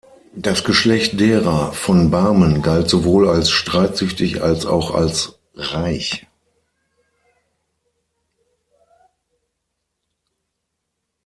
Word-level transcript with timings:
Das 0.35 0.63
Geschlecht 0.63 1.19
derer 1.19 1.73
von 1.73 2.09
Barmen 2.09 2.63
galt 2.63 2.89
sowohl 2.89 3.29
als 3.29 3.51
streitsüchtig 3.51 4.41
als 4.41 4.65
auch 4.65 4.95
als 4.95 5.37
reich. 5.53 6.25